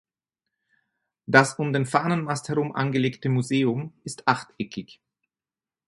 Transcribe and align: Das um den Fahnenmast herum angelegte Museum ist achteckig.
Das 1.27 1.59
um 1.59 1.73
den 1.73 1.85
Fahnenmast 1.85 2.49
herum 2.49 2.73
angelegte 2.73 3.29
Museum 3.29 3.93
ist 4.03 4.27
achteckig. 4.27 4.99